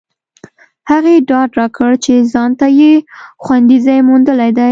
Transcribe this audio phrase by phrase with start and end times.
[0.91, 2.93] هغې ډاډ راکړ چې ځانته یې
[3.43, 4.59] خوندي ځای موندلی دی